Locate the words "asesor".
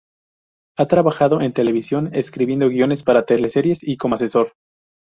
4.15-4.53